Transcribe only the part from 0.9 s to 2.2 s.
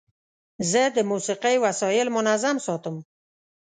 د موسیقۍ وسایل